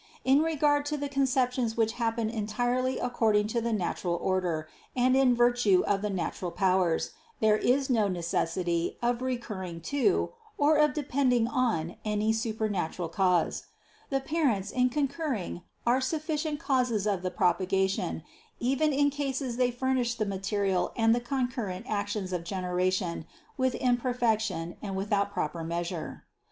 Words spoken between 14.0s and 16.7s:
The parents in concurring are sufficient